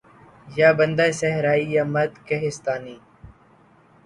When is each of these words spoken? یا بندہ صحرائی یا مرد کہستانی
یا 0.57 0.69
بندہ 0.77 1.07
صحرائی 1.19 1.65
یا 1.75 1.83
مرد 1.93 2.13
کہستانی 2.27 2.97